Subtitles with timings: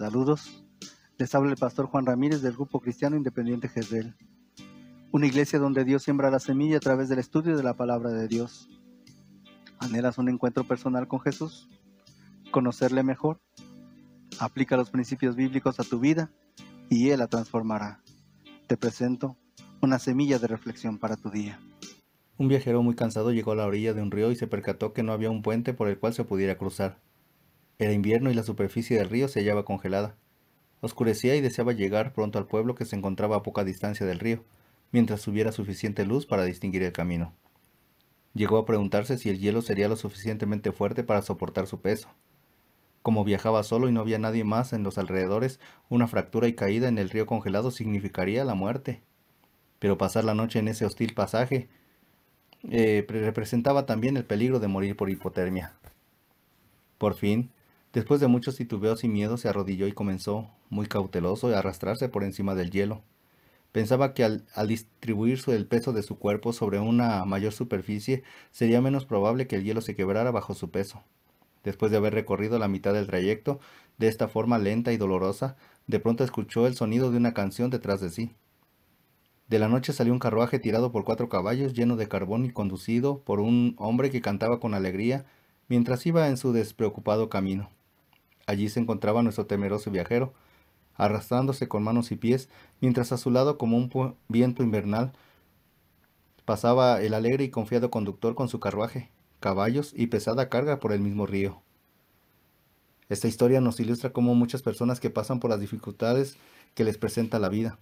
[0.00, 0.64] Saludos.
[1.18, 4.16] Les habla el pastor Juan Ramírez del Grupo Cristiano Independiente Jezreel.
[5.12, 8.26] Una iglesia donde Dios siembra la semilla a través del estudio de la palabra de
[8.26, 8.70] Dios.
[9.78, 11.68] ¿Anhelas un encuentro personal con Jesús?
[12.50, 13.42] ¿Conocerle mejor?
[14.38, 16.30] Aplica los principios bíblicos a tu vida
[16.88, 18.00] y Él la transformará.
[18.68, 19.36] Te presento
[19.82, 21.60] una semilla de reflexión para tu día.
[22.38, 25.02] Un viajero muy cansado llegó a la orilla de un río y se percató que
[25.02, 27.02] no había un puente por el cual se pudiera cruzar.
[27.80, 30.14] Era invierno y la superficie del río se hallaba congelada.
[30.82, 34.44] Oscurecía y deseaba llegar pronto al pueblo que se encontraba a poca distancia del río,
[34.92, 37.32] mientras hubiera suficiente luz para distinguir el camino.
[38.34, 42.10] Llegó a preguntarse si el hielo sería lo suficientemente fuerte para soportar su peso.
[43.00, 45.58] Como viajaba solo y no había nadie más en los alrededores,
[45.88, 49.00] una fractura y caída en el río congelado significaría la muerte.
[49.78, 51.70] Pero pasar la noche en ese hostil pasaje
[52.68, 55.72] eh, representaba también el peligro de morir por hipotermia.
[56.98, 57.50] Por fin,
[57.92, 62.22] Después de muchos titubeos y miedos se arrodilló y comenzó, muy cauteloso, a arrastrarse por
[62.22, 63.02] encima del hielo.
[63.72, 69.06] Pensaba que al, distribuir el peso de su cuerpo sobre una mayor superficie sería menos
[69.06, 71.02] probable que el hielo se quebrara bajo su peso.
[71.64, 73.58] Después de haber recorrido la mitad del trayecto,
[73.98, 75.56] de esta forma lenta y dolorosa,
[75.88, 78.34] de pronto escuchó el sonido de una canción detrás de sí.
[79.48, 83.18] De la noche salió un carruaje tirado por cuatro caballos lleno de carbón y conducido
[83.22, 85.26] por un hombre que cantaba con alegría
[85.68, 87.68] mientras iba en su despreocupado camino.
[88.50, 90.34] Allí se encontraba nuestro temeroso viajero,
[90.96, 92.48] arrastrándose con manos y pies,
[92.80, 95.12] mientras a su lado, como un viento invernal,
[96.46, 101.00] pasaba el alegre y confiado conductor con su carruaje, caballos y pesada carga por el
[101.00, 101.62] mismo río.
[103.08, 106.36] Esta historia nos ilustra cómo muchas personas que pasan por las dificultades
[106.74, 107.78] que les presenta la vida.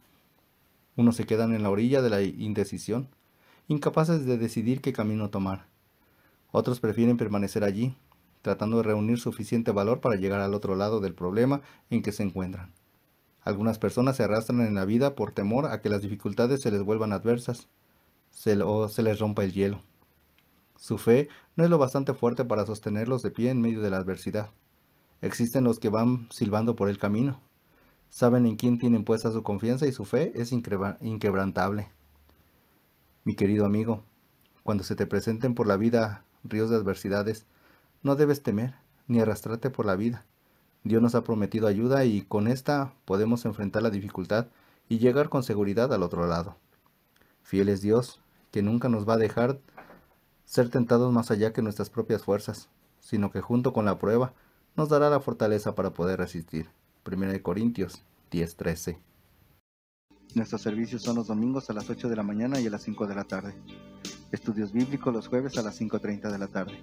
[0.96, 3.08] Unos se quedan en la orilla de la indecisión,
[3.68, 5.64] incapaces de decidir qué camino tomar.
[6.52, 7.94] Otros prefieren permanecer allí,
[8.42, 11.60] tratando de reunir suficiente valor para llegar al otro lado del problema
[11.90, 12.72] en que se encuentran.
[13.42, 16.82] Algunas personas se arrastran en la vida por temor a que las dificultades se les
[16.82, 17.68] vuelvan adversas
[18.64, 19.82] o se les rompa el hielo.
[20.76, 23.96] Su fe no es lo bastante fuerte para sostenerlos de pie en medio de la
[23.96, 24.50] adversidad.
[25.20, 27.40] Existen los que van silbando por el camino.
[28.10, 31.88] Saben en quién tienen puesta su confianza y su fe es inquebrantable.
[33.24, 34.04] Mi querido amigo,
[34.62, 37.46] cuando se te presenten por la vida ríos de adversidades,
[38.02, 38.74] no debes temer
[39.06, 40.24] ni arrastrarte por la vida.
[40.84, 44.46] Dios nos ha prometido ayuda y con esta podemos enfrentar la dificultad
[44.88, 46.56] y llegar con seguridad al otro lado.
[47.42, 48.20] Fiel es Dios,
[48.50, 49.58] que nunca nos va a dejar
[50.44, 52.68] ser tentados más allá que nuestras propias fuerzas,
[53.00, 54.32] sino que junto con la prueba
[54.76, 56.70] nos dará la fortaleza para poder resistir.
[57.04, 58.98] 1 Corintios 10:13
[60.34, 63.06] Nuestros servicios son los domingos a las 8 de la mañana y a las 5
[63.06, 63.54] de la tarde.
[64.30, 66.82] Estudios bíblicos los jueves a las 5.30 de la tarde.